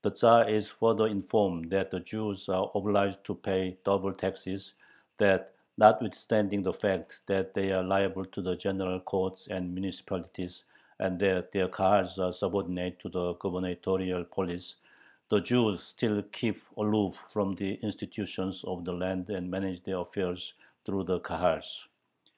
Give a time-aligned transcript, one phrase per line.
[0.00, 4.72] The Tzar is further informed that the Jews are obliged to pay double taxes,
[5.18, 10.64] that, notwithstanding the fact that they are liable to the general courts and municipalities,
[11.00, 14.76] and that their Kahals are subordinate to the gubernatorial police,
[15.28, 20.54] the Jews still keep aloof from the institutions of the land and manage their affairs
[20.86, 21.86] through the Kahals.